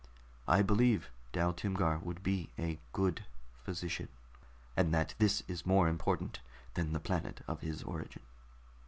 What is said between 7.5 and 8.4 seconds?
his origin.